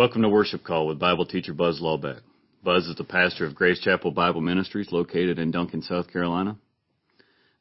[0.00, 2.20] Welcome to Worship Call with Bible teacher Buzz Lawbeck.
[2.64, 6.56] Buzz is the pastor of Grace Chapel Bible Ministries located in Duncan, South Carolina.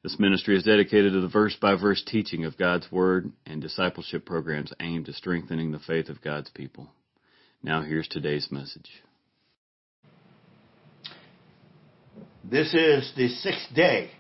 [0.04, 4.26] This ministry is dedicated to the verse by verse teaching of God's Word and discipleship
[4.26, 6.88] programs aimed at strengthening the faith of God's people.
[7.62, 8.90] Now here's today's message.
[12.50, 14.12] This is the sixth day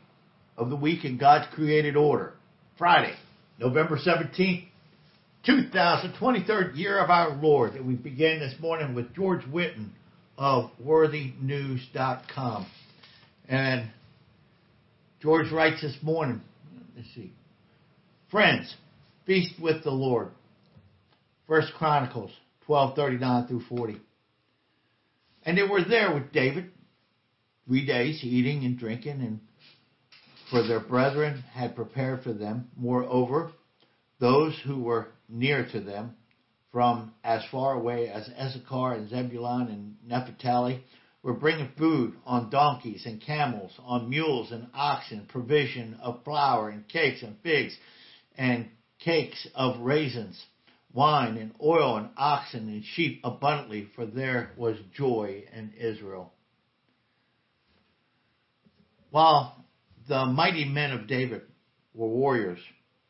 [0.57, 2.33] of the week in God's created order.
[2.77, 3.15] Friday,
[3.57, 4.65] November 17th,
[5.47, 7.73] 2023rd year of our Lord.
[7.73, 9.89] that we begin this morning with George Whitten
[10.37, 12.67] of worthynews.com.
[13.47, 13.89] And
[15.21, 16.41] George writes this morning,
[16.95, 17.31] let's see.
[18.29, 18.75] Friends,
[19.25, 20.29] feast with the Lord.
[21.47, 22.31] First Chronicles
[22.67, 23.97] 12:39 through 40.
[25.43, 26.71] And they were there with David
[27.65, 29.39] three days, eating and drinking, and
[30.49, 32.69] for their brethren had prepared for them.
[32.75, 33.51] Moreover,
[34.19, 36.15] those who were near to them,
[36.71, 40.83] from as far away as Issachar and Zebulun and Naphtali,
[41.21, 46.87] were bringing food on donkeys and camels, on mules and oxen, provision of flour and
[46.87, 47.75] cakes and figs,
[48.37, 48.69] and
[48.99, 50.45] cakes of raisins,
[50.93, 56.31] wine and oil and oxen and sheep abundantly, for there was joy in Israel.
[59.11, 59.65] While
[60.07, 61.41] the mighty men of David
[61.93, 62.59] were warriors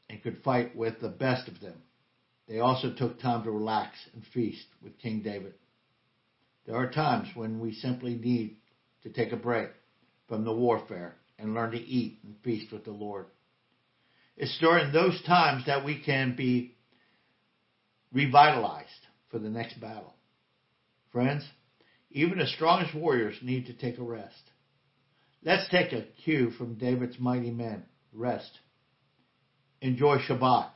[0.09, 1.81] and could fight with the best of them,
[2.49, 5.53] they also took time to relax and feast with King David.
[6.65, 8.57] There are times when we simply need
[9.03, 9.69] to take a break
[10.27, 13.27] from the warfare and learn to eat and feast with the Lord.
[14.35, 16.75] It's during those times that we can be
[18.11, 18.89] revitalized
[19.29, 20.15] for the next battle.
[21.11, 21.47] Friends,
[22.09, 24.33] even the strongest warriors need to take a rest.
[25.43, 27.83] Let's take a cue from David's mighty men.
[28.11, 28.51] Rest.
[29.81, 30.71] Enjoy Shabbat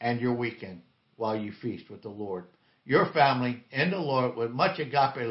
[0.00, 0.82] and your weekend
[1.16, 2.44] while you feast with the Lord.
[2.84, 5.26] Your family in the Lord with much agape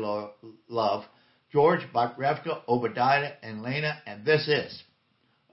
[0.70, 1.04] love.
[1.52, 4.84] George, Revka, Obadiah, and Lena, and this is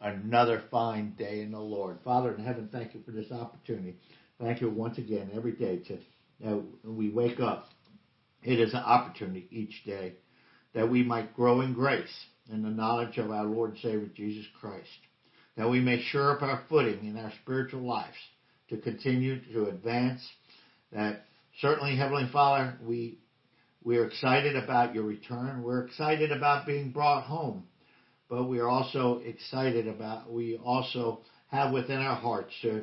[0.00, 1.99] another fine day in the Lord.
[2.04, 3.97] Father in heaven, thank you for this opportunity.
[4.38, 5.98] Thank you once again every day to
[6.41, 7.69] that we wake up.
[8.43, 10.12] It is an opportunity each day
[10.75, 14.45] that we might grow in grace and the knowledge of our Lord and Savior Jesus
[14.60, 14.86] Christ,
[15.57, 18.16] that we may sure up our footing in our spiritual lives
[18.68, 20.27] to continue to advance.
[20.92, 21.24] That
[21.60, 23.18] certainly, Heavenly Father, we
[23.83, 25.63] we're excited about your return.
[25.63, 27.65] We're excited about being brought home,
[28.28, 32.80] but we are also excited about we also have within our hearts uh,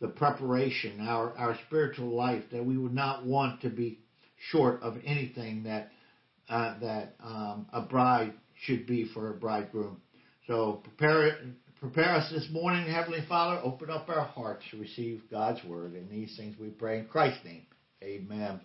[0.00, 4.00] the preparation, our our spiritual life, that we would not want to be
[4.50, 5.90] short of anything that
[6.48, 10.00] uh, that um, a bride should be for a bridegroom.
[10.46, 11.38] So prepare
[11.82, 13.60] prepare us this morning, Heavenly Father.
[13.64, 15.94] Open up our hearts to receive God's word.
[15.94, 17.66] And these things we pray in Christ's name.
[18.00, 18.60] Amen.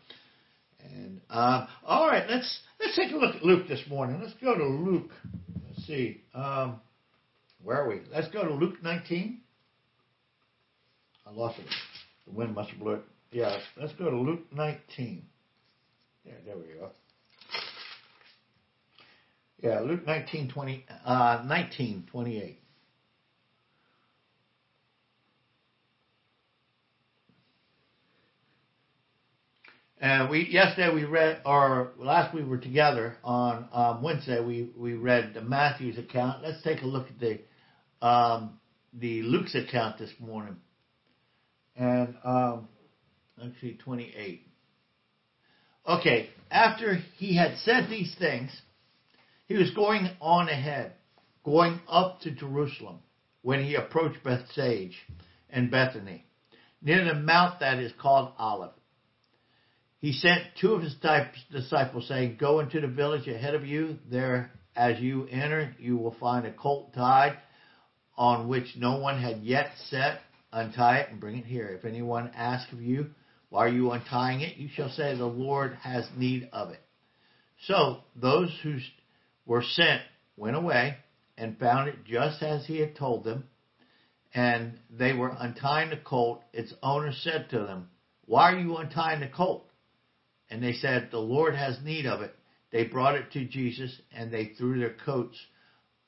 [0.79, 4.21] And uh, all right, let's let's take a look at Luke this morning.
[4.21, 5.09] Let's go to Luke.
[5.67, 6.21] Let's see.
[6.35, 6.79] Um,
[7.63, 8.01] where are we?
[8.13, 9.41] Let's go to Luke 19.
[11.25, 11.65] I lost it.
[12.27, 13.01] The wind must have blew it.
[13.31, 15.25] Yeah, let's go to Luke 19.
[16.23, 16.91] Yeah, there we go.
[19.59, 22.59] Yeah, Luke 19, 20, uh, 19, 28.
[29.99, 34.93] And we yesterday we read, or last we were together on um, Wednesday we we
[34.93, 36.43] read the Matthew's account.
[36.43, 38.59] Let's take a look at the um,
[38.93, 40.57] the Luke's account this morning,
[41.75, 42.67] and um,
[43.43, 44.43] actually twenty eight.
[45.87, 48.51] Okay, after he had said these things,
[49.47, 50.91] he was going on ahead,
[51.43, 52.99] going up to Jerusalem,
[53.41, 54.95] when he approached Bethphage
[55.49, 56.23] and Bethany,
[56.83, 58.73] near the mount that is called Olive.
[59.99, 60.95] He sent two of his
[61.51, 63.97] disciples, saying, Go into the village ahead of you.
[64.09, 67.37] There, as you enter, you will find a colt tied
[68.15, 70.19] on which no one had yet set.
[70.51, 71.67] Untie it and bring it here.
[71.69, 73.07] If anyone asks of you,
[73.49, 74.57] Why are you untying it?
[74.57, 76.81] you shall say, The Lord has need of it.
[77.65, 78.77] So those who
[79.45, 80.01] were sent
[80.37, 80.97] went away
[81.37, 83.45] and found it just as he had told them.
[84.33, 86.43] And they were untying the colt.
[86.53, 87.89] Its owner said to them,
[88.25, 89.66] Why are you untying the colt?
[90.49, 92.33] And they said, The Lord has need of it.
[92.71, 95.37] They brought it to Jesus and they threw their coats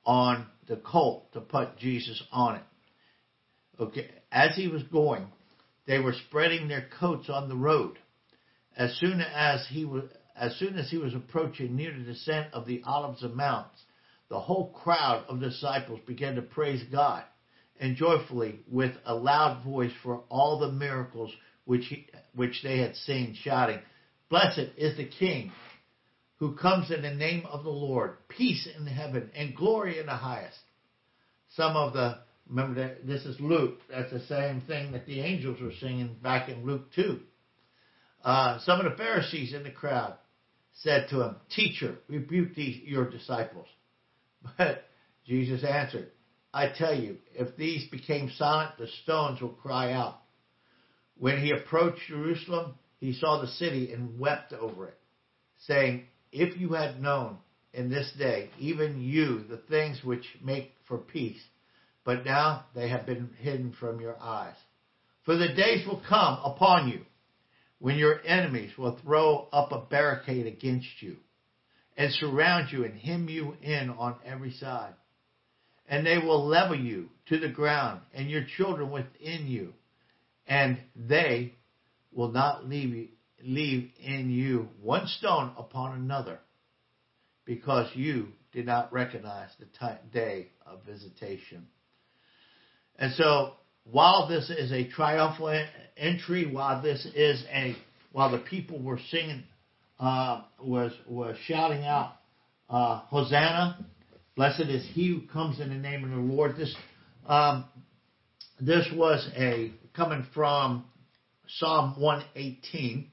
[0.06, 2.64] on the colt to put Jesus on it.
[3.80, 5.28] Okay, as he was going,
[5.88, 7.98] they were spreading their coats on the road.
[8.76, 10.04] As soon as he was
[10.36, 13.82] as soon as he was approaching near the descent of the Olives and Mounts,
[14.30, 17.24] the whole crowd of disciples began to praise God
[17.80, 21.34] and joyfully with a loud voice for all the miracles
[21.66, 23.80] which he, which they had seen, shouting,
[24.30, 25.52] Blessed is the King
[26.38, 28.18] who comes in the name of the Lord.
[28.30, 30.58] Peace in heaven and glory in the highest.
[31.56, 33.80] Some of the, remember that this is Luke.
[33.90, 37.20] That's the same thing that the angels were singing back in Luke 2.
[38.24, 40.16] Uh, some of the Pharisees in the crowd
[40.74, 43.68] said to him, Teacher, rebuke these, your disciples.
[44.58, 44.84] But
[45.26, 46.12] Jesus answered,
[46.54, 50.22] I tell you, if these became silent, the stones will cry out.
[51.18, 55.00] When he approached Jerusalem, he saw the city and wept over it,
[55.66, 57.38] saying, If you had known
[57.74, 61.42] in this day, even you, the things which make for peace,
[62.04, 64.56] but now they have been hidden from your eyes.
[65.24, 67.02] For the days will come upon you
[67.80, 71.18] when your enemies will throw up a barricade against you
[71.96, 74.94] and surround you and hem you in on every side.
[75.88, 79.74] And they will level you to the ground and your children within you,
[80.48, 81.56] and they
[82.12, 83.10] will not leave,
[83.44, 86.40] leave in you one stone upon another,
[87.46, 91.68] because you did not recognize the day of visitation.
[92.98, 93.54] And so
[93.84, 95.66] while this is a triumphal
[95.98, 97.76] entry, while this is a,
[98.12, 99.44] while the people were singing,
[100.00, 102.14] uh, was was shouting out,
[102.70, 103.86] uh, Hosanna,
[104.36, 106.56] blessed is he who comes in the name of the Lord.
[106.56, 106.76] This
[107.28, 107.66] um,
[108.60, 110.86] this was a coming from
[111.58, 113.12] Psalm 118.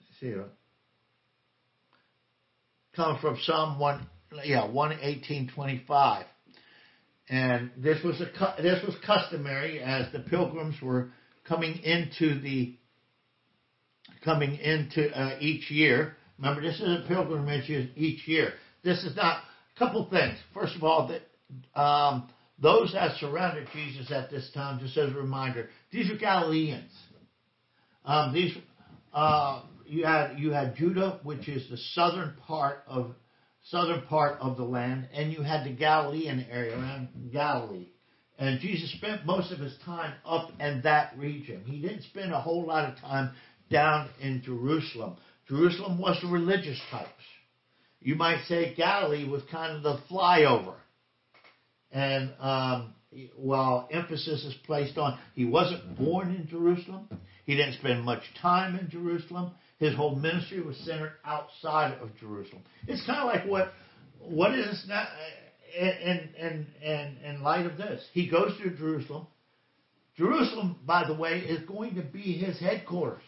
[0.00, 0.34] Let's see,
[2.94, 4.06] coming from Psalm one,
[4.44, 6.24] yeah, 118:25
[7.30, 11.10] and this was a this was customary as the pilgrims were
[11.46, 12.74] coming into the
[14.24, 16.16] coming into uh, each year.
[16.38, 18.52] Remember, this is a pilgrimage each year.
[18.84, 19.42] This is not
[19.76, 20.38] a couple things.
[20.54, 25.14] First of all, that um, those that surrounded Jesus at this time, just as a
[25.14, 26.92] reminder, these are Galileans.
[28.04, 28.56] Um, these
[29.12, 33.14] uh, you had you had Judah, which is the southern part of
[33.70, 37.88] southern part of the land, and you had the Galilean area around Galilee.
[38.38, 41.64] And Jesus spent most of his time up in that region.
[41.66, 43.32] He didn't spend a whole lot of time
[43.70, 45.16] down in Jerusalem.
[45.48, 47.08] Jerusalem was the religious types.
[48.00, 50.76] You might say Galilee was kind of the flyover.
[51.92, 52.94] And um,
[53.36, 57.08] while emphasis is placed on he wasn't born in Jerusalem,
[57.44, 59.52] he didn't spend much time in Jerusalem.
[59.78, 62.62] His whole ministry was centered outside of Jerusalem.
[62.86, 63.72] It's kind of like what
[64.20, 65.08] what is not
[65.78, 68.04] in in in in light of this.
[68.12, 69.26] He goes to Jerusalem.
[70.16, 73.22] Jerusalem, by the way, is going to be his headquarters.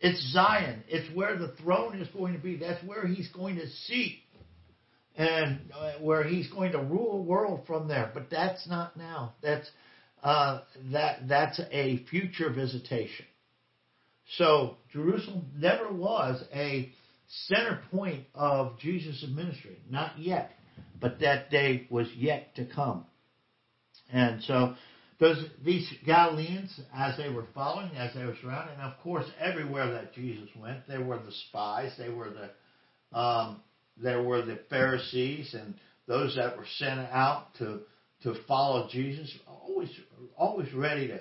[0.00, 0.82] It's Zion.
[0.88, 2.56] It's where the throne is going to be.
[2.56, 4.18] That's where he's going to seat
[5.16, 8.10] and uh, where he's going to rule the world from there.
[8.14, 9.34] But that's not now.
[9.42, 9.68] That's
[10.22, 10.60] uh,
[10.92, 13.26] that that's a future visitation.
[14.36, 16.92] So Jerusalem never was a
[17.48, 20.52] center point of Jesus' ministry, not yet,
[21.00, 23.04] but that day was yet to come.
[24.12, 24.74] And so
[25.18, 29.92] those these Galileans, as they were following, as they were surrounding, and of course everywhere
[29.92, 33.60] that Jesus went, they were the spies, they were the um,
[33.96, 35.74] there were the Pharisees and
[36.06, 37.80] those that were sent out to
[38.22, 39.90] to follow Jesus, always
[40.36, 41.20] always ready to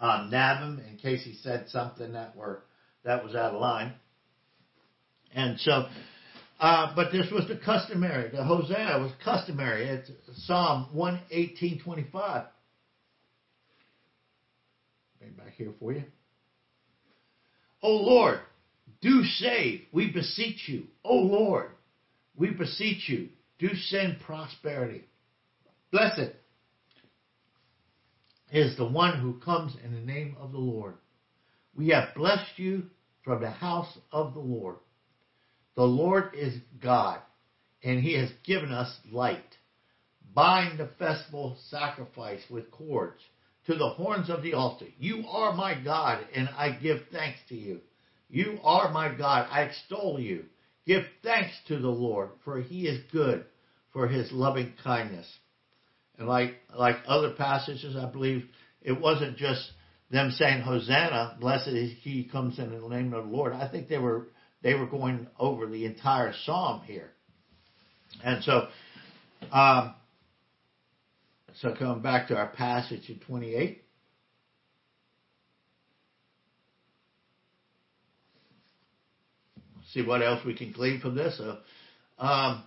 [0.00, 2.62] uh, nab him in case he said something that were
[3.04, 3.92] that was out of line.
[5.34, 5.86] And so,
[6.60, 8.30] uh, but this was the customary.
[8.30, 9.86] The Hosanna was customary.
[9.86, 10.10] It's
[10.46, 12.46] Psalm one eighteen twenty five.
[15.18, 16.04] Bring back here for you.
[17.82, 18.40] O Lord,
[19.02, 20.84] do save, we beseech you.
[21.04, 21.70] O Lord,
[22.36, 23.28] we beseech you,
[23.58, 25.04] do send prosperity.
[25.90, 26.32] Blessed
[28.50, 30.94] is the one who comes in the name of the Lord.
[31.74, 32.84] We have blessed you
[33.24, 34.76] from the house of the Lord.
[35.74, 37.20] The Lord is God,
[37.82, 39.56] and he has given us light.
[40.34, 43.20] Bind the festival sacrifice with cords
[43.66, 44.86] to the horns of the altar.
[44.98, 47.80] You are my God, and I give thanks to you.
[48.32, 49.46] You are my God.
[49.50, 50.46] I extol you.
[50.86, 53.44] Give thanks to the Lord, for he is good,
[53.92, 55.30] for his loving kindness.
[56.18, 58.46] And like, like other passages, I believe
[58.80, 59.70] it wasn't just
[60.10, 63.52] them saying, Hosanna, blessed is he comes in the name of the Lord.
[63.52, 64.28] I think they were,
[64.62, 67.10] they were going over the entire psalm here.
[68.24, 68.68] And so,
[69.52, 69.94] um,
[71.60, 73.82] so coming back to our passage in 28.
[79.92, 81.36] See what else we can glean from this.
[81.36, 81.58] So,
[82.18, 82.62] um,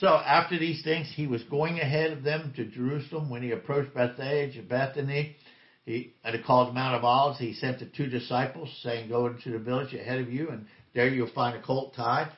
[0.00, 3.28] so after these things, he was going ahead of them to Jerusalem.
[3.28, 5.36] When he approached Bethphage and Bethany,
[5.84, 9.08] he at the call of the Mount of Olives, he sent the two disciples, saying,
[9.08, 12.30] "Go into the village ahead of you, and there you'll find a colt tied.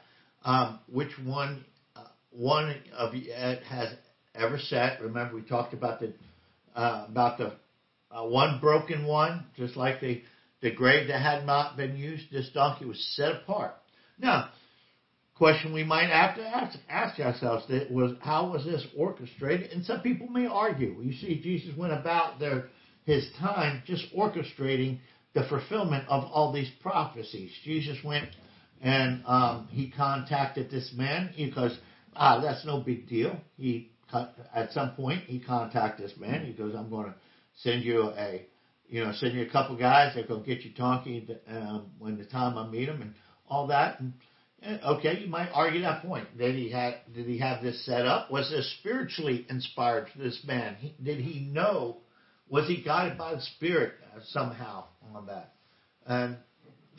[0.45, 1.64] Um, which one,
[1.95, 3.95] uh, one of you has
[4.35, 5.00] ever sat?
[5.02, 6.12] Remember, we talked about the
[6.75, 7.52] uh, about the
[8.11, 10.23] uh, one broken one, just like the
[10.62, 12.31] the grave that had not been used.
[12.33, 13.75] This donkey was set apart.
[14.21, 14.50] Now,
[15.35, 19.71] question we might have to ask, ask ourselves that was how was this orchestrated?
[19.71, 21.00] And some people may argue.
[21.00, 22.69] You see, Jesus went about their
[23.05, 24.99] his time just orchestrating
[25.35, 27.50] the fulfillment of all these prophecies.
[27.65, 28.29] Jesus went
[28.83, 31.77] and um, he contacted this man because
[32.15, 33.39] ah, that's no big deal.
[33.57, 33.91] He
[34.55, 36.45] at some point he contacted this man.
[36.45, 37.15] He goes, "I'm going to
[37.62, 38.47] send you a,
[38.89, 40.15] you know, send you a couple guys.
[40.15, 43.15] They're going to get you donkey um, when the time I meet them and
[43.50, 44.12] all that." And,
[44.62, 46.37] and okay, you might argue that point.
[46.38, 48.30] Did he have did he have this set up?
[48.30, 50.76] Was this spiritually inspired for this man?
[50.76, 51.99] He, did he know?
[52.49, 55.52] Was he guided by the Spirit uh, somehow on that?
[56.07, 56.37] And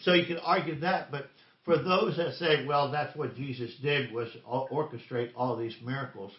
[0.01, 1.25] so you could argue that, but
[1.65, 6.31] for those that say, well, that's what Jesus did was orchestrate all these miracles.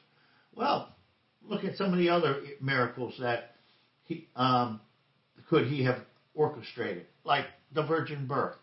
[0.54, 0.95] Well,
[1.42, 3.54] look at some of the other miracles that
[4.04, 4.81] he um,
[5.49, 5.99] could he have
[6.35, 8.57] orchestrated, like the virgin birth.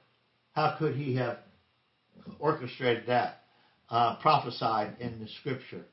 [0.59, 1.37] How could he have
[2.37, 3.43] orchestrated that?
[3.89, 5.85] Uh, prophesied in the scripture.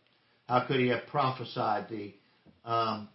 [0.48, 2.12] How could he have prophesied the
[2.64, 3.08] um,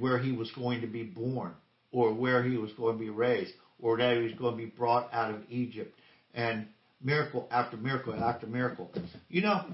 [0.00, 1.52] where he was going to be born,
[1.92, 4.68] or where he was going to be raised, or that he was going to be
[4.68, 5.96] brought out of Egypt,
[6.34, 6.66] and
[7.00, 8.90] miracle after miracle after miracle.
[9.28, 9.64] You know,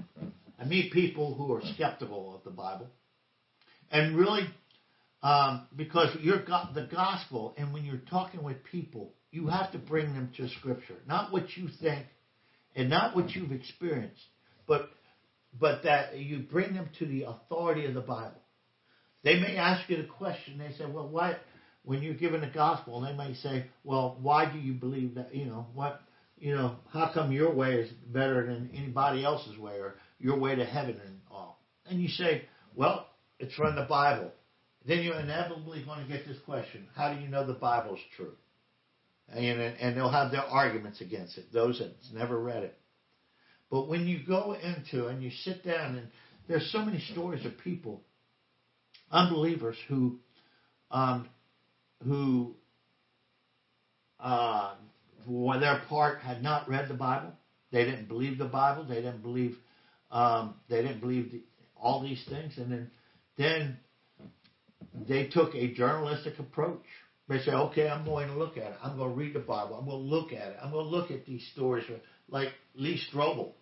[0.59, 2.89] I meet people who are skeptical of the Bible,
[3.89, 4.47] and really,
[5.23, 9.77] um, because you're got the gospel, and when you're talking with people, you have to
[9.77, 12.05] bring them to Scripture, not what you think,
[12.75, 14.21] and not what you've experienced,
[14.67, 14.89] but
[15.59, 18.41] but that you bring them to the authority of the Bible.
[19.23, 20.57] They may ask you the question.
[20.57, 21.39] They say, "Well, what?"
[21.85, 25.47] When you're given the gospel, they may say, "Well, why do you believe that?" You
[25.47, 26.01] know, what
[26.37, 30.55] you know, how come your way is better than anybody else's way or your way
[30.55, 31.59] to heaven and all?
[31.85, 32.43] And you say,
[32.75, 33.07] well,
[33.39, 34.31] it's from the Bible.
[34.85, 38.33] Then you're inevitably going to get this question how do you know the Bible's true?
[39.29, 42.75] And, and they'll have their arguments against it, those that's never read it.
[43.71, 46.07] But when you go into and you sit down, and
[46.47, 48.01] there's so many stories of people,
[49.11, 50.19] unbelievers, who
[50.91, 51.27] um,
[52.03, 52.53] who
[54.19, 54.75] uh,
[55.25, 57.33] for their part, had not read the Bible.
[57.71, 58.83] They didn't believe the Bible.
[58.83, 59.55] They didn't believe.
[60.11, 61.41] Um, they didn't believe the,
[61.75, 62.91] all these things, and then
[63.37, 63.79] then
[65.07, 66.83] they took a journalistic approach.
[67.29, 68.77] They say, "Okay, I'm going to look at it.
[68.83, 69.75] I'm going to read the Bible.
[69.75, 70.57] I'm going to look at it.
[70.61, 71.85] I'm going to look at these stories,
[72.27, 73.53] like Lee Strobel.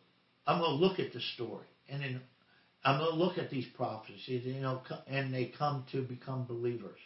[0.47, 2.21] I'm going to look at the story, and then
[2.83, 6.97] I'm going to look at these prophecies, you know, and they come to become believers.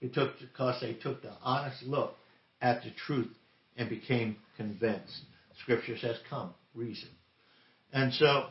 [0.00, 2.14] It took because they took the honest look
[2.62, 3.34] at the truth
[3.76, 5.20] and became convinced.
[5.60, 7.10] Scripture says, "Come, reason."
[7.92, 8.46] And so,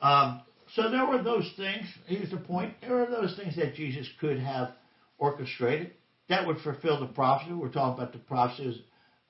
[0.00, 0.42] um,
[0.74, 1.86] so there were those things.
[2.06, 4.72] Here's the point: there were those things that Jesus could have
[5.18, 5.92] orchestrated
[6.28, 7.52] that would fulfill the prophecy.
[7.52, 8.80] We're talking about the prophecies,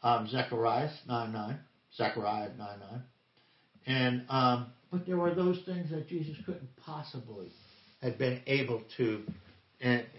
[0.03, 1.59] um, Zechariah nine nine,
[1.97, 3.03] Zechariah nine nine,
[3.87, 7.51] and um, but there were those things that Jesus couldn't possibly
[8.03, 9.23] have been able to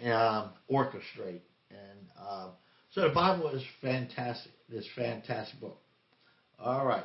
[0.04, 2.00] um, orchestrate and.
[2.20, 2.50] Uh,
[2.96, 4.54] so the Bible is fantastic.
[4.70, 5.78] This fantastic book.
[6.58, 7.04] All right.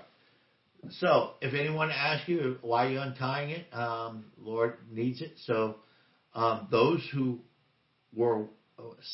[1.00, 5.32] So if anyone asks you why you're untying it, um, Lord needs it.
[5.46, 5.76] So
[6.32, 7.40] um, those who
[8.14, 8.44] were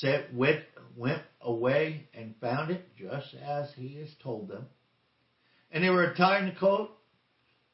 [0.00, 0.62] set went
[0.96, 4.66] went away and found it just as He has told them,
[5.70, 6.90] and they were untying the colt.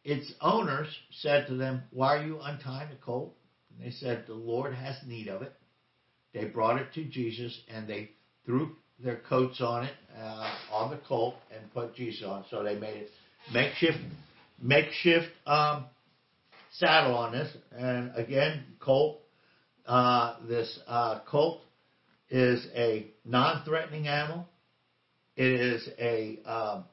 [0.05, 3.37] Its owners said to them, "Why are you untying the colt?"
[3.71, 5.53] And they said, "The Lord has need of it."
[6.33, 8.11] They brought it to Jesus and they
[8.45, 12.45] threw their coats on it, uh, on the colt, and put Jesus on.
[12.51, 13.11] So they made it
[13.53, 13.99] makeshift,
[14.61, 15.87] makeshift um,
[16.73, 17.55] saddle on this.
[17.73, 19.19] And again, colt.
[19.85, 21.61] Uh, this uh, colt
[22.33, 24.49] is a non-threatening animal.
[25.37, 26.85] It is a, um,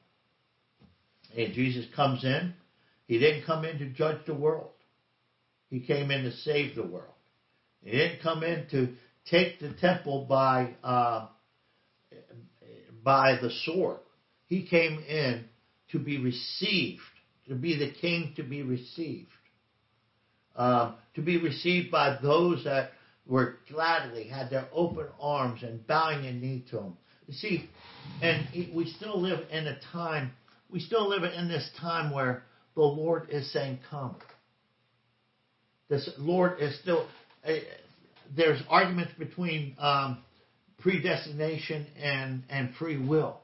[1.36, 2.54] and Jesus comes in.
[3.06, 4.70] He didn't come in to judge the world.
[5.70, 7.14] He came in to save the world.
[7.82, 8.88] He didn't come in to
[9.30, 11.28] take the temple by uh,
[13.02, 13.98] by the sword.
[14.46, 15.44] He came in
[15.92, 17.00] to be received,
[17.48, 19.30] to be the king to be received,
[20.56, 22.90] um, to be received by those that
[23.30, 26.96] were gladly had their open arms and bowing a knee to him.
[27.26, 27.70] You see,
[28.20, 30.32] and we still live in a time,
[30.68, 32.42] we still live in this time where
[32.74, 34.16] the Lord is saying, "Come."
[35.88, 37.08] This Lord is still.
[37.44, 37.52] Uh,
[38.36, 40.18] there's arguments between um,
[40.78, 43.40] predestination and, and free will.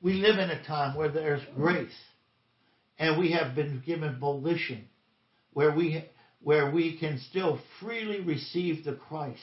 [0.00, 1.90] We live in a time where there's grace
[2.98, 4.88] and we have been given volition
[5.52, 6.04] where we,
[6.40, 9.40] where we can still freely receive the Christ.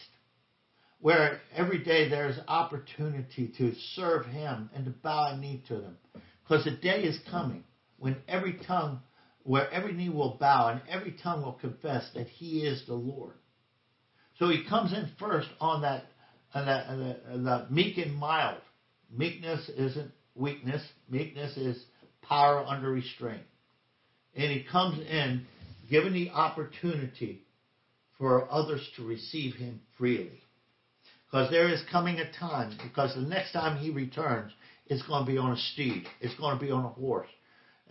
[0.99, 5.97] Where every day there's opportunity to serve Him and to bow a knee to Him.
[6.43, 7.63] Because the day is coming
[7.97, 9.01] when every tongue,
[9.43, 13.33] where every knee will bow and every tongue will confess that He is the Lord.
[14.39, 16.05] So He comes in first on that,
[16.53, 18.61] on that, on on meek and mild.
[19.11, 20.81] Meekness isn't weakness.
[21.09, 21.83] Meekness is
[22.21, 23.43] power under restraint.
[24.35, 25.45] And He comes in
[25.89, 27.43] given the opportunity
[28.17, 30.41] for others to receive Him freely.
[31.25, 34.51] Because there is coming a time, because the next time He returns,
[34.87, 36.05] it's going to be on a steed.
[36.21, 37.29] It's going to be on a horse,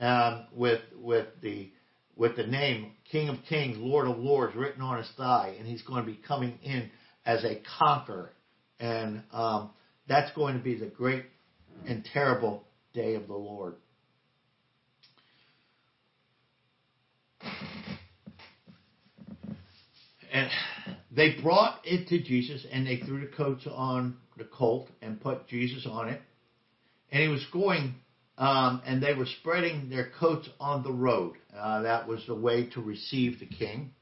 [0.01, 1.71] um, with with the
[2.17, 5.83] with the name King of Kings, Lord of Lords written on his thigh, and he's
[5.83, 6.91] going to be coming in
[7.27, 8.31] as a conqueror,
[8.79, 9.71] and um,
[10.09, 11.25] that's going to be the great
[11.87, 13.75] and terrible day of the Lord.
[20.35, 20.51] And
[21.11, 25.49] they brought it to Jesus, and they threw the coats on the colt and put
[25.49, 26.21] Jesus on it
[27.15, 27.95] and he was going,
[28.39, 31.37] um, and they were spreading their coats on the road.
[31.57, 33.93] Uh, that was the way to receive the king.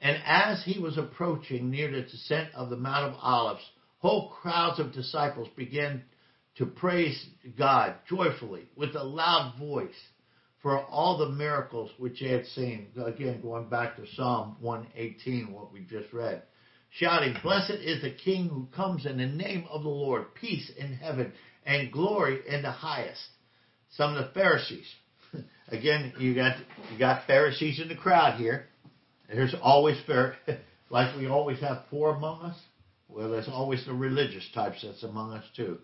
[0.00, 3.64] And as he was approaching near the descent of the Mount of Olives,
[3.98, 6.04] whole crowds of disciples began
[6.58, 7.26] to praise
[7.58, 9.90] God joyfully with a loud voice
[10.64, 12.88] for all the miracles which they had seen.
[12.96, 16.42] Again, going back to Psalm 118, what we just read.
[16.88, 20.94] Shouting, Blessed is the King who comes in the name of the Lord, peace in
[20.94, 21.34] heaven
[21.66, 23.20] and glory in the highest.
[23.90, 24.86] Some of the Pharisees.
[25.68, 26.56] Again, you got
[26.90, 28.64] you got Pharisees in the crowd here.
[29.28, 29.98] There's always
[30.88, 32.58] like we always have poor among us.
[33.08, 35.76] Well, there's always the religious types that's among us too.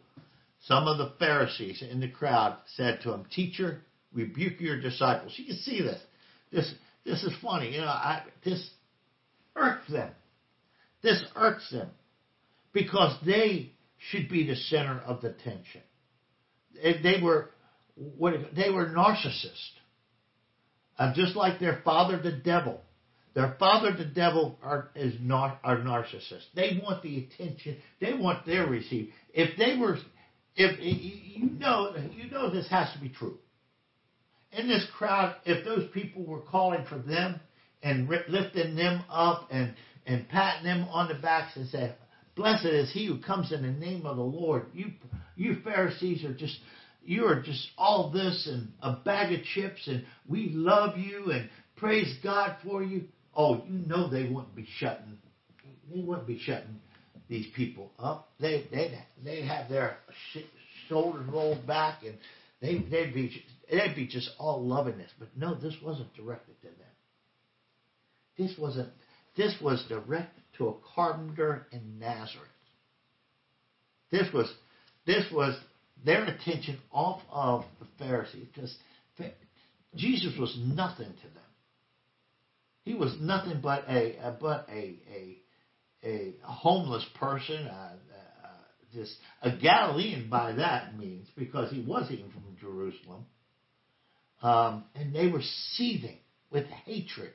[0.64, 3.82] Some of the Pharisees in the crowd said to him, "Teacher,
[4.12, 6.00] rebuke your disciples." You can see this.
[6.52, 7.74] This this is funny.
[7.74, 8.68] You know, I, this
[9.56, 10.10] irks them.
[11.02, 11.90] This irks them
[12.72, 13.72] because they
[14.10, 15.82] should be the center of the tension.
[16.82, 17.50] They were
[17.94, 19.72] what they were narcissists,
[20.98, 22.80] uh, just like their father, the devil.
[23.34, 26.46] Their father, the devil, are is not are narcissists.
[26.54, 27.76] They want the attention.
[28.00, 29.12] They want their receive.
[29.32, 29.98] If they were,
[30.56, 33.38] if you know, you know this has to be true.
[34.52, 37.40] In this crowd, if those people were calling for them
[37.82, 39.74] and lifting them up and
[40.06, 41.92] and patting them on the backs and saying,
[42.36, 44.66] Blessed is he who comes in the name of the Lord.
[44.72, 44.86] You,
[45.36, 46.58] you Pharisees are just,
[47.04, 51.50] you are just all this and a bag of chips, and we love you and
[51.76, 53.04] praise God for you.
[53.36, 55.18] Oh, you know they wouldn't be shutting,
[55.92, 56.80] they wouldn't be shutting
[57.28, 58.30] these people up.
[58.40, 59.98] They, they, they have their
[60.88, 62.16] shoulders rolled back, and
[62.60, 65.10] they, they'd be, they'd be just all loving this.
[65.18, 66.76] But no, this wasn't directed to them.
[68.36, 68.90] This wasn't.
[69.36, 72.48] This was directed to a carpenter in Nazareth.
[74.10, 74.52] This was,
[75.06, 75.56] this was
[76.04, 78.76] their attention off of the Pharisees because
[79.94, 81.44] Jesus was nothing to them.
[82.82, 85.38] He was nothing but a, a but a, a
[86.02, 87.90] a homeless person, uh,
[88.92, 93.26] just a Galilean by that means, because he wasn't even from Jerusalem.
[94.42, 95.42] Um, and they were
[95.74, 96.18] seething
[96.50, 97.32] with hatred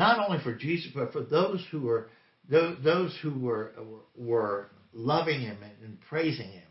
[0.00, 2.08] not only for Jesus, but for those who were
[2.48, 3.72] those who were
[4.16, 6.66] were loving him and praising him.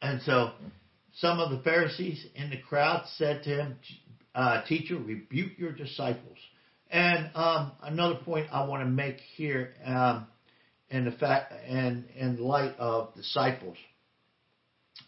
[0.00, 0.52] And so,
[1.14, 3.78] some of the Pharisees in the crowd said to him,
[4.34, 6.38] uh, "Teacher, rebuke your disciples."
[6.90, 10.26] And um, another point I want to make here, um,
[10.90, 13.76] in the fact and in light of disciples,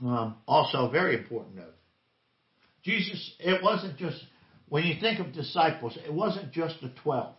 [0.00, 1.74] um, also very important note.
[2.83, 4.22] Jesus, it wasn't just
[4.68, 7.35] when you think of disciples, it wasn't just the 12.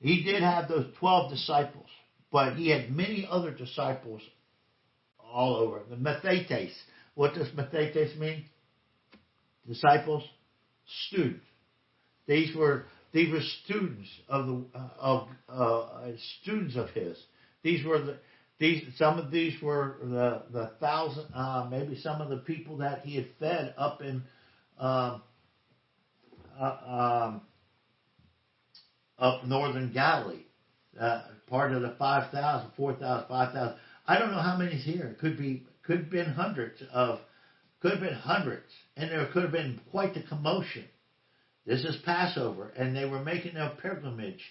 [0.00, 1.86] He did have those 12 disciples,
[2.30, 4.22] but he had many other disciples
[5.18, 5.80] all over.
[5.88, 6.72] The Mathetes.
[7.14, 8.44] What does Mathetes mean?
[9.66, 10.22] Disciples,
[11.08, 11.44] students.
[12.26, 17.16] These were these were students of the uh, of uh, students of his.
[17.62, 18.16] These were the
[18.58, 23.00] these some of these were the the thousand uh, maybe some of the people that
[23.00, 24.22] he had fed up in
[24.78, 25.22] um,
[26.58, 27.42] uh, um,
[29.18, 30.44] up northern Galilee,
[30.98, 33.76] uh, part of the 5,000, 4,000, 5,000.
[34.06, 35.06] I don't know how many's here.
[35.06, 37.20] It could be, could have been hundreds of,
[37.80, 40.84] could have been hundreds, and there could have been quite the commotion.
[41.66, 44.42] This is Passover, and they were making their pilgrimage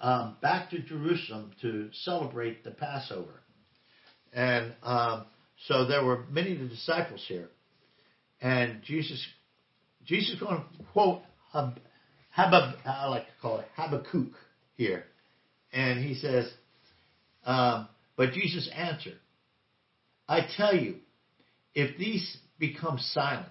[0.00, 3.40] um, back to Jerusalem to celebrate the Passover.
[4.32, 5.26] And um,
[5.66, 7.48] so there were many of the disciples here.
[8.40, 9.24] And Jesus,
[10.04, 11.78] Jesus is going to quote Hab,
[12.36, 14.32] Habab, I like to call it Habakkuk
[14.76, 15.04] here.
[15.72, 16.50] And he says,
[17.44, 19.18] um, but Jesus answered,
[20.28, 20.96] I tell you,
[21.74, 23.48] if these become silent,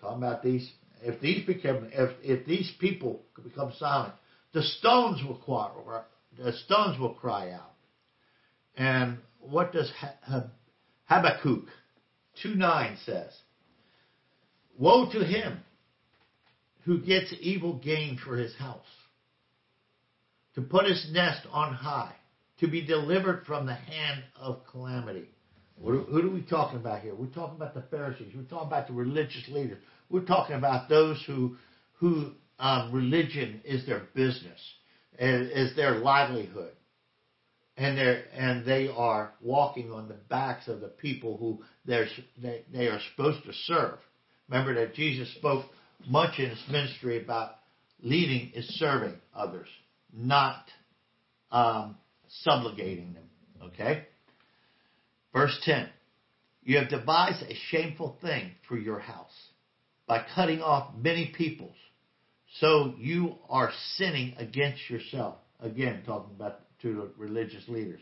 [0.00, 0.70] talking about these,
[1.02, 4.14] if these become, if, if these people become silent,
[4.52, 6.02] the stones will cry,
[6.36, 7.72] the stones will cry out.
[8.76, 9.90] And what does
[11.04, 11.64] Habakkuk
[12.44, 13.32] 2.9 says?
[14.78, 15.60] Woe to him
[16.84, 18.86] who gets evil gain for his house,
[20.54, 22.14] to put his nest on high,
[22.58, 25.28] to be delivered from the hand of calamity.
[25.76, 27.14] What, who are we talking about here?
[27.14, 28.32] We're talking about the Pharisees.
[28.34, 29.78] We're talking about the religious leaders.
[30.10, 31.56] We're talking about those who,
[31.98, 34.60] who um, religion is their business,
[35.18, 36.72] is their livelihood,
[37.76, 42.06] and they and they are walking on the backs of the people who they're,
[42.40, 43.98] they they are supposed to serve.
[44.48, 45.64] Remember that Jesus spoke
[46.06, 47.56] much in his ministry about
[48.02, 49.68] leading is serving others,
[50.12, 50.64] not
[51.50, 51.96] um,
[52.28, 53.24] subjugating them.
[53.62, 54.06] Okay?
[55.32, 55.88] Verse 10
[56.62, 59.48] You have devised a shameful thing for your house
[60.06, 61.76] by cutting off many peoples.
[62.58, 65.36] So you are sinning against yourself.
[65.60, 68.00] Again, talking about to the religious leaders.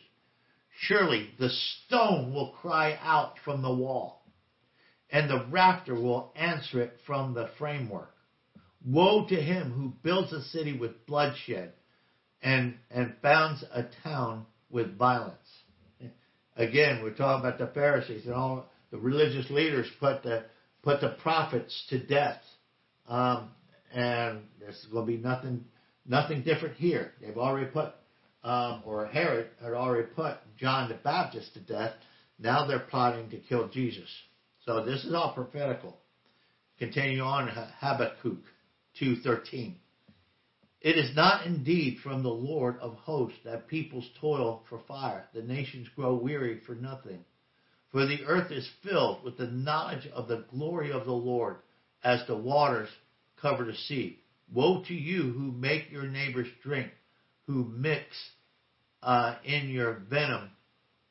[0.80, 4.24] Surely the stone will cry out from the wall,
[5.10, 8.14] and the rafter will answer it from the framework.
[8.86, 11.72] Woe to him who builds a city with bloodshed
[12.42, 15.34] and, and founds a town with violence.
[16.56, 20.44] Again, we're talking about the Pharisees and all the religious leaders put the
[20.82, 22.40] put the prophets to death,
[23.08, 23.50] um,
[23.94, 25.64] and there's going to be nothing
[26.06, 27.12] nothing different here.
[27.20, 27.92] They've already put,
[28.42, 31.92] um, or Herod had already put John the Baptist to death.
[32.38, 34.08] Now they're plotting to kill Jesus.
[34.64, 35.98] So this is all prophetical.
[36.78, 38.44] Continue on Habakkuk
[39.00, 39.76] 2:13.
[40.80, 45.42] It is not indeed from the Lord of hosts that peoples toil for fire, the
[45.42, 47.24] nations grow weary for nothing.
[47.90, 51.56] For the earth is filled with the knowledge of the glory of the Lord,
[52.04, 52.90] as the waters
[53.40, 54.18] cover the sea.
[54.52, 56.90] Woe to you who make your neighbors drink,
[57.46, 58.04] who mix
[59.02, 60.50] uh, in your venom,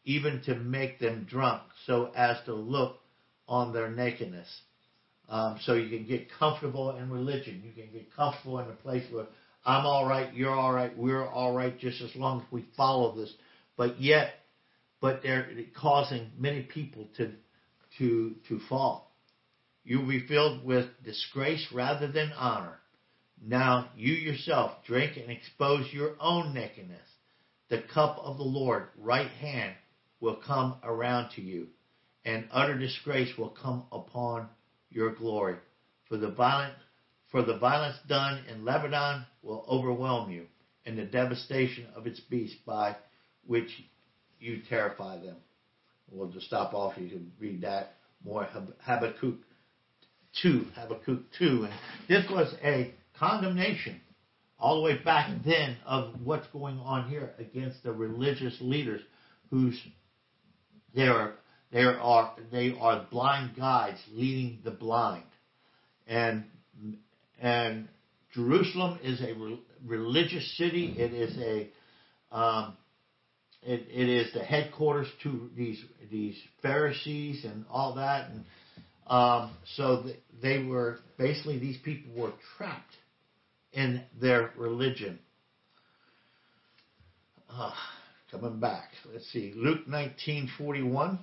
[0.06, 3.00] even to make them drunk, so as to look
[3.48, 4.48] on their nakedness.
[5.30, 7.62] Um, so you can get comfortable in religion.
[7.66, 9.26] You can get comfortable in a place where
[9.66, 13.16] I'm all right, you're all right, we're all right, just as long as we follow
[13.16, 13.34] this.
[13.76, 14.30] But yet,
[15.02, 17.32] but they're causing many people to
[17.98, 19.07] to to fall.
[19.88, 22.78] You will be filled with disgrace rather than honor.
[23.42, 27.08] Now you yourself drink and expose your own nakedness.
[27.70, 29.76] The cup of the Lord, right hand,
[30.20, 31.68] will come around to you,
[32.26, 34.50] and utter disgrace will come upon
[34.90, 35.56] your glory.
[36.10, 36.74] For the violent
[37.32, 40.48] for the violence done in Lebanon will overwhelm you,
[40.86, 42.98] and the devastation of its beasts by
[43.46, 43.70] which
[44.38, 45.38] you terrify them.
[46.12, 46.98] We'll just stop off.
[46.98, 48.50] You can read that more.
[48.82, 49.47] Habakkuk
[50.42, 50.66] 2.
[50.76, 51.66] Habakkuk 2.
[51.66, 51.74] And
[52.08, 54.02] this was a condemnation
[54.60, 59.02] all the way back then of what's going on here against the religious leaders
[59.50, 59.80] whose
[60.96, 61.34] they are
[61.72, 65.24] they are they are blind guides leading the blind
[66.08, 66.44] and
[67.40, 67.88] and
[68.34, 70.96] Jerusalem is a re- religious city.
[70.98, 72.78] It is a um,
[73.64, 78.46] it, it is the headquarters to these these Pharisees and all that, and
[79.10, 80.04] um, so
[80.42, 82.96] they were basically these people were trapped
[83.74, 85.20] in their religion.
[87.50, 87.72] Uh,
[88.32, 91.20] coming back, let's see, Luke nineteen forty one.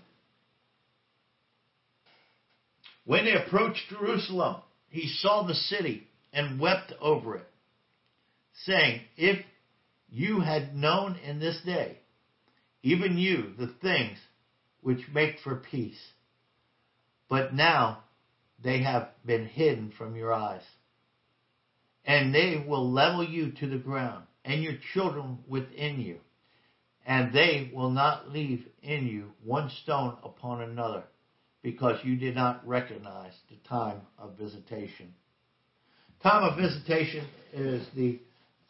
[3.07, 7.47] When they approached Jerusalem, he saw the city and wept over it,
[8.65, 9.45] saying, If
[10.09, 11.99] you had known in this day,
[12.83, 14.17] even you, the things
[14.81, 16.01] which make for peace,
[17.35, 17.99] but now
[18.63, 20.63] they have been hidden from your eyes.
[22.05, 26.21] And they will level you to the ground, and your children within you,
[27.05, 31.03] and they will not leave in you one stone upon another
[31.61, 35.13] because you did not recognize the time of visitation.
[36.23, 38.21] Time of visitation is the,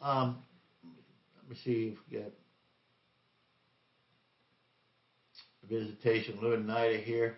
[0.01, 0.37] um,
[1.37, 2.33] let me see if we get
[5.69, 7.35] visitation, Leonida here.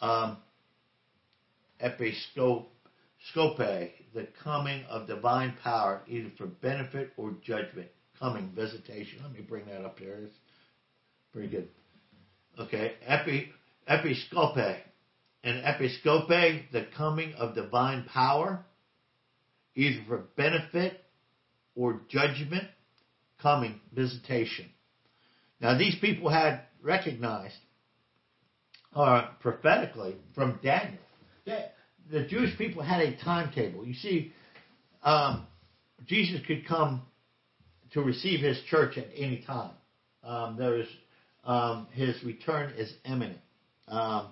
[0.00, 0.38] Um,
[1.82, 2.66] episcope,
[3.30, 7.88] scope, the coming of divine power, either for benefit or judgment.
[8.18, 9.18] coming visitation.
[9.22, 10.16] Let me bring that up there.
[10.16, 10.34] It's
[11.32, 11.68] pretty good.
[12.58, 13.48] Okay, epi,
[13.88, 14.76] episcope.
[15.42, 18.62] And episcope, the coming of divine power,
[19.74, 21.00] either for benefit
[21.74, 22.64] or judgment,
[23.40, 24.66] coming, visitation.
[25.60, 27.54] Now, these people had recognized,
[28.94, 30.98] uh, prophetically, from Daniel,
[31.46, 31.74] that
[32.10, 33.84] the Jewish people had a timetable.
[33.84, 34.32] You see,
[35.02, 35.46] um,
[36.06, 37.02] Jesus could come
[37.92, 39.72] to receive his church at any time.
[40.22, 40.88] Um, there is
[41.44, 43.40] um, his return is imminent,
[43.88, 44.28] um,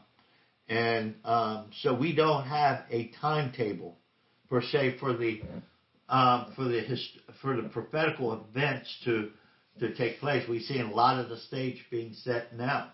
[0.68, 3.97] and um, so we don't have a timetable
[4.51, 5.40] per se for the
[6.11, 9.31] um, for the hist- for the prophetical events to
[9.81, 10.47] to take place.
[10.49, 12.92] We see a lot of the stage being set now,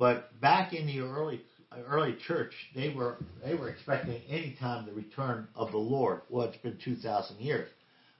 [0.00, 1.42] but back in the early
[1.86, 6.22] early church, they were they were expecting any time the return of the Lord.
[6.30, 7.68] Well, it's been two thousand years,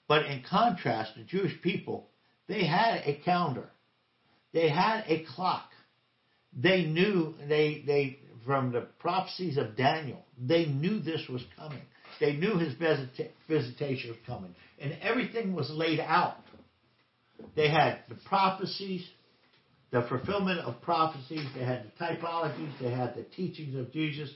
[0.06, 2.06] but in contrast, the Jewish people
[2.46, 3.70] they had a calendar,
[4.52, 5.70] they had a clock.
[6.52, 11.82] They knew they they from the prophecies of Daniel, they knew this was coming.
[12.20, 16.36] They knew his visita- visitation was coming, and everything was laid out.
[17.56, 19.08] They had the prophecies,
[19.90, 21.46] the fulfillment of prophecies.
[21.54, 22.72] They had the typologies.
[22.80, 24.30] They had the teachings of Jesus.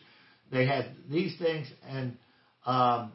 [0.50, 2.16] They had these things, and
[2.66, 3.12] um,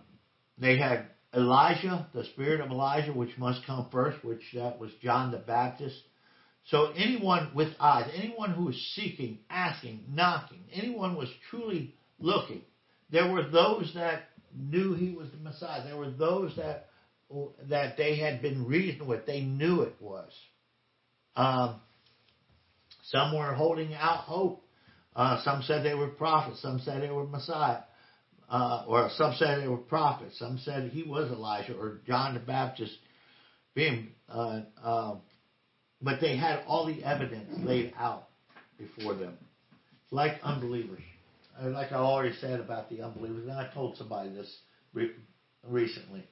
[0.57, 5.31] they had Elijah, the spirit of Elijah, which must come first, which that was John
[5.31, 5.95] the Baptist.
[6.65, 12.61] So anyone with eyes, anyone who was seeking, asking, knocking, anyone was truly looking.
[13.11, 14.23] There were those that
[14.55, 15.83] knew he was the Messiah.
[15.83, 16.87] There were those that
[17.69, 19.27] that they had been reasoned with.
[19.27, 20.31] They knew it was.
[21.35, 21.79] Um,
[23.11, 24.63] some were holding out hope.
[25.15, 26.61] Uh, some said they were prophets.
[26.61, 27.79] Some said they were Messiah.
[28.49, 30.37] Uh, or some said they were prophets.
[30.39, 32.95] Some said he was Elijah or John the Baptist
[33.75, 34.09] being.
[34.27, 35.15] Uh, uh,
[36.01, 38.29] but they had all the evidence laid out
[38.77, 39.37] before them,
[40.11, 41.01] like unbelievers.
[41.61, 44.55] Like I already said about the unbelievers, and I told somebody this
[44.93, 45.11] re-
[45.67, 46.23] recently.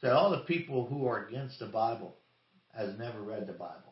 [0.00, 2.16] Said all the people who are against the Bible
[2.74, 3.85] has never read the Bible.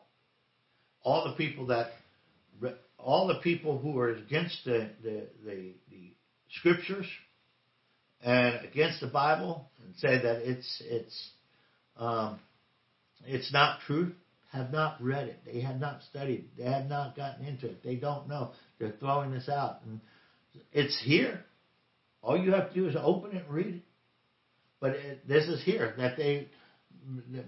[1.05, 1.91] All the people that,
[2.97, 6.13] all the people who are against the the, the, the
[6.57, 7.05] scriptures
[8.21, 11.29] and against the Bible and say that it's it's
[11.97, 12.39] um,
[13.25, 14.13] it's not truth
[14.55, 15.39] have not read it.
[15.45, 16.45] They have not studied.
[16.57, 17.83] They have not gotten into it.
[17.83, 18.51] They don't know.
[18.79, 19.99] They're throwing this out, and
[20.71, 21.41] it's here.
[22.21, 23.81] All you have to do is open it and read it.
[24.79, 26.47] But it, this is here that they,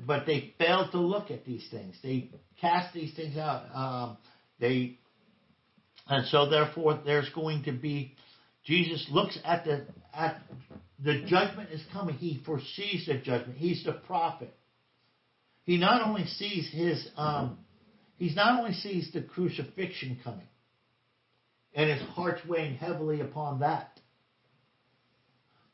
[0.06, 1.96] but they failed to look at these things.
[2.04, 2.30] They
[2.62, 3.64] cast these things out.
[3.74, 4.18] Um,
[4.60, 4.98] they,
[6.08, 8.16] and so therefore, there's going to be.
[8.66, 10.42] Jesus looks at the at
[11.04, 12.16] the judgment is coming.
[12.16, 13.58] He foresees the judgment.
[13.58, 14.54] He's the prophet.
[15.64, 17.58] He not only sees his um,
[18.18, 20.48] he's not only sees the crucifixion coming,
[21.74, 24.00] and his heart's weighing heavily upon that,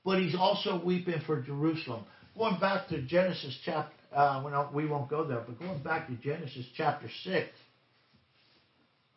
[0.03, 2.05] but he's also weeping for Jerusalem.
[2.37, 6.65] Going back to Genesis chapter, uh, we won't go there, but going back to Genesis
[6.75, 7.49] chapter six,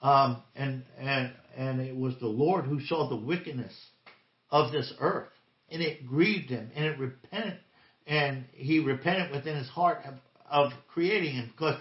[0.02, 3.72] um, and and and it was the Lord who saw the wickedness
[4.50, 5.30] of this earth,
[5.70, 7.58] and it grieved him, and it repented,
[8.06, 10.14] and he repented within his heart of,
[10.50, 11.80] of creating him, because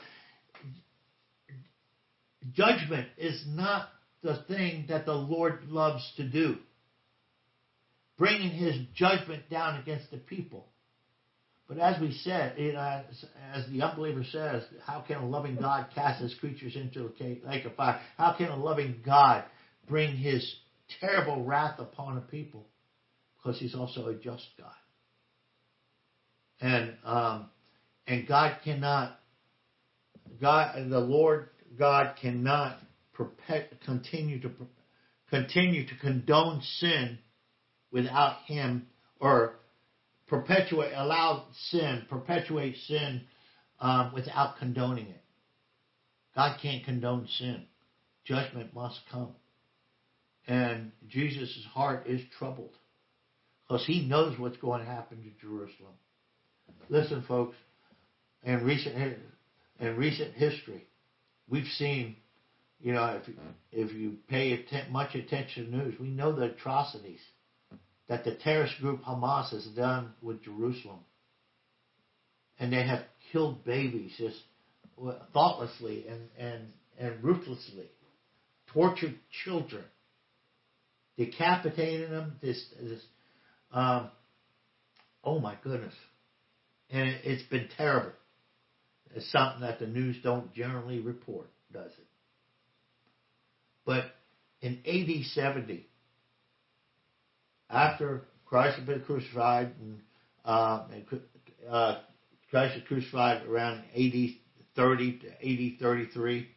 [2.54, 3.90] judgment is not
[4.24, 6.56] the thing that the Lord loves to do.
[8.18, 10.68] Bringing his judgment down against the people.
[11.68, 13.04] But as we said, you know,
[13.54, 17.66] as the unbeliever says, how can a loving God cast his creatures into a lake
[17.66, 18.00] of fire?
[18.18, 19.46] How can a loving God
[19.88, 20.56] bring his
[21.00, 22.68] terrible wrath upon a people?
[23.38, 24.72] Because he's also a just God.
[26.62, 27.50] And um,
[28.08, 29.20] and God cannot,
[30.40, 32.78] God, the Lord God cannot
[33.14, 34.52] perpet, continue to
[35.30, 37.18] continue to condone sin
[37.92, 38.88] without Him
[39.20, 39.56] or
[40.28, 43.22] perpetuate, allow sin, perpetuate sin
[43.80, 45.24] um, without condoning it.
[46.36, 47.66] God can't condone sin.
[48.26, 49.36] Judgment must come.
[50.48, 52.74] And Jesus' heart is troubled
[53.68, 55.94] because he knows what's going to happen to Jerusalem.
[56.90, 57.56] Listen, folks,
[58.44, 59.18] in recent
[59.80, 60.86] in recent history,
[61.50, 62.16] we've seen,
[62.80, 63.34] you know, if
[63.72, 67.20] if you pay much attention to news, we know the atrocities
[68.08, 71.00] that the terrorist group Hamas has done with Jerusalem.
[72.60, 74.38] And they have killed babies just
[75.34, 77.90] thoughtlessly and, and, and ruthlessly,
[78.74, 79.84] tortured children,
[81.18, 83.02] decapitated them, this, this
[83.72, 84.10] um,
[85.24, 85.94] oh my goodness.
[86.90, 88.14] And it, it's been terrible.
[89.16, 92.08] It's something that the news don't generally report, does it?
[93.86, 94.06] But
[94.62, 95.88] in AD 70,
[97.76, 100.00] after Christ had been crucified, and,
[100.46, 100.88] uh,
[101.70, 102.00] uh,
[102.50, 104.36] Christ was crucified around AD
[104.76, 106.48] 30 to AD 33.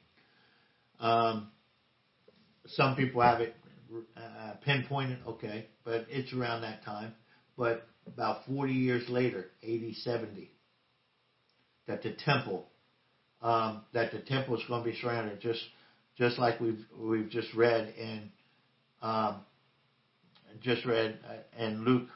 [1.01, 1.51] Um,
[2.67, 3.57] some people have it
[4.17, 7.15] uh, pinpointed, okay, but it's around that time.
[7.57, 10.51] But about 40 years later, AD 70,
[11.87, 12.69] that the temple,
[13.43, 15.63] um, that the temple is going to be surrounded, just
[16.17, 18.31] just like we've we've just read in
[19.03, 19.37] um,
[20.63, 22.09] just read uh, in Luke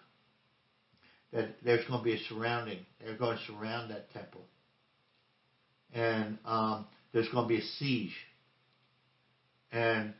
[1.32, 2.78] that there's going to be a surrounding.
[3.00, 4.42] They're going to surround that temple,
[5.92, 8.14] and um, there's going to be a siege.
[9.70, 10.12] And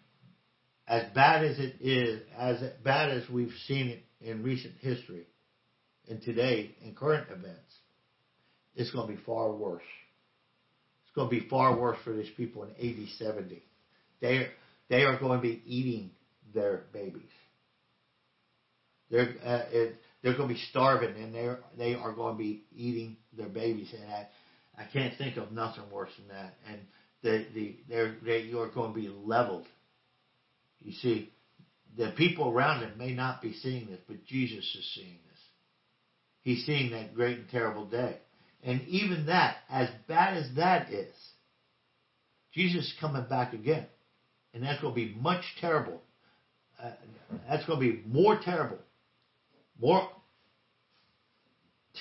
[0.89, 5.27] as bad as it is, as bad as we've seen it in recent history,
[6.09, 7.73] and today in current events,
[8.75, 9.83] it's going to be far worse.
[11.05, 13.63] It's going to be far worse for these people in AD 70.
[14.21, 14.49] They
[14.89, 16.11] they are going to be eating
[16.55, 17.23] their babies.
[19.13, 22.65] They're uh, it, they're going to be starving, and they they are going to be
[22.75, 23.93] eating their babies.
[23.95, 24.27] And I
[24.79, 26.55] I can't think of nothing worse than that.
[26.67, 26.81] And
[27.23, 29.67] the the they're they you are going to be leveled.
[30.81, 31.31] You see,
[31.97, 35.41] the people around them may not be seeing this, but Jesus is seeing this.
[36.41, 38.17] He's seeing that great and terrible day.
[38.65, 41.15] And even that, as bad as that is,
[42.53, 43.87] Jesus is coming back again.
[44.55, 46.01] And that's going to be much terrible.
[46.83, 46.91] Uh,
[47.49, 48.79] that's going to be more terrible
[49.83, 50.09] more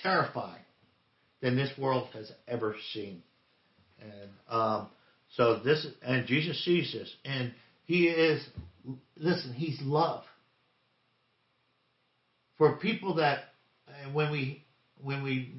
[0.03, 0.63] terrifying
[1.41, 3.23] than this world has ever seen.
[3.99, 4.87] And um,
[5.35, 7.53] so this, and Jesus sees this, and
[7.85, 8.47] He is,
[9.17, 10.23] listen, He's love.
[12.57, 13.39] For people that,
[14.03, 14.63] and when we
[15.01, 15.55] when we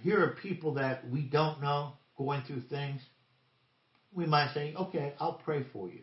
[0.00, 3.02] hear of people that we don't know going through things,
[4.14, 6.00] we might say, okay, I'll pray for you.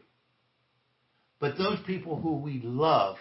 [1.40, 3.18] But those people who we love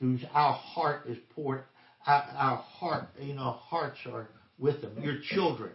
[0.00, 1.64] whose our heart is poured,
[2.06, 4.28] our, our heart, you know, hearts are
[4.58, 5.02] with them.
[5.02, 5.72] Your children,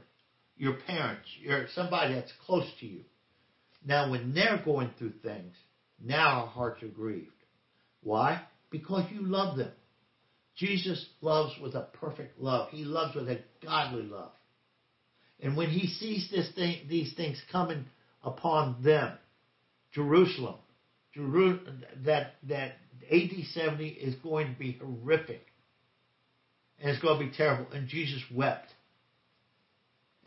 [0.58, 3.02] your parents, your somebody that's close to you.
[3.86, 5.56] Now, when they're going through things,
[6.04, 7.32] now our hearts are grieved.
[8.02, 8.42] Why?
[8.70, 9.72] Because you love them.
[10.56, 12.70] Jesus loves with a perfect love.
[12.70, 14.32] He loves with a godly love.
[15.40, 17.86] And when he sees this thing, these things coming
[18.24, 19.18] upon them,
[19.94, 20.56] Jerusalem
[21.16, 22.74] that that
[23.12, 25.42] AD 70 is going to be horrific.
[26.80, 27.72] And it's going to be terrible.
[27.74, 28.70] And Jesus wept.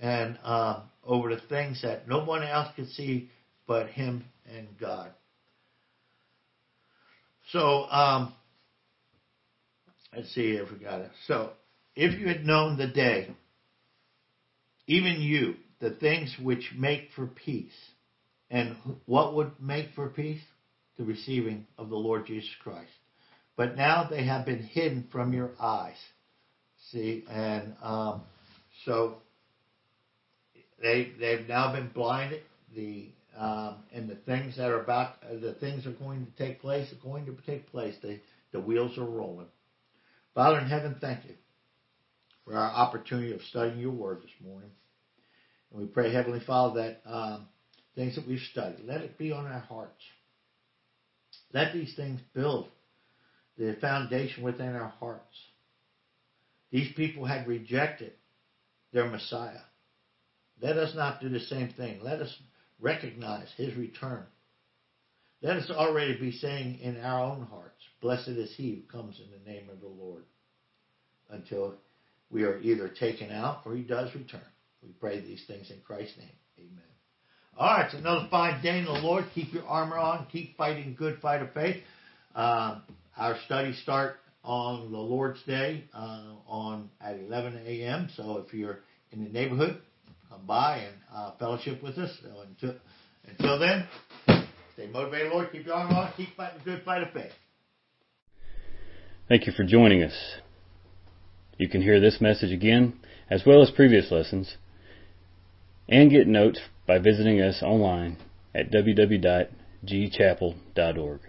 [0.00, 3.30] And um, over the things that no one else could see
[3.66, 5.12] but him and God.
[7.50, 8.34] So, um,
[10.14, 11.10] let's see if we got it.
[11.26, 11.50] So,
[11.94, 13.34] if you had known the day,
[14.86, 17.72] even you, the things which make for peace,
[18.50, 18.76] and
[19.06, 20.40] what would make for peace?
[20.98, 22.90] The receiving of the Lord Jesus Christ.
[23.56, 25.96] But now they have been hidden from your eyes.
[26.90, 28.22] See, and um,
[28.84, 29.16] so
[30.80, 32.42] they they've now been blinded.
[32.74, 36.92] The um, and the things that are about the things are going to take place
[36.92, 37.94] are going to take place.
[38.02, 38.20] The
[38.52, 39.48] the wheels are rolling.
[40.34, 41.34] Father in heaven, thank you
[42.44, 44.70] for our opportunity of studying your word this morning.
[45.70, 47.48] And we pray, Heavenly Father, that um,
[47.94, 50.02] things that we've studied, let it be on our hearts.
[51.52, 52.68] Let these things build
[53.58, 55.36] the foundation within our hearts.
[56.70, 58.12] These people had rejected
[58.92, 59.60] their Messiah.
[60.60, 62.00] Let us not do the same thing.
[62.02, 62.34] Let us
[62.80, 64.24] recognize his return.
[65.42, 69.30] Let us already be saying in our own hearts, Blessed is he who comes in
[69.30, 70.22] the name of the Lord,
[71.30, 71.74] until
[72.30, 74.40] we are either taken out or he does return.
[74.82, 76.28] We pray these things in Christ's name.
[76.58, 76.91] Amen.
[77.58, 79.26] All right, it's another fine day in the Lord.
[79.34, 80.26] Keep your armor on.
[80.32, 81.76] Keep fighting good fight of faith.
[82.34, 82.80] Uh,
[83.18, 88.08] our studies start on the Lord's Day uh, on at 11 a.m.
[88.16, 88.80] So if you're
[89.12, 89.82] in the neighborhood,
[90.30, 92.10] come by and uh, fellowship with us.
[92.22, 92.74] So until
[93.28, 93.86] until then,
[94.72, 95.52] stay motivated, Lord.
[95.52, 96.12] Keep your armor on.
[96.16, 97.32] Keep fighting good fight of faith.
[99.28, 100.14] Thank you for joining us.
[101.58, 102.94] You can hear this message again,
[103.30, 104.56] as well as previous lessons,
[105.88, 108.18] and get notes by visiting us online
[108.54, 111.20] at www.gchapel.org.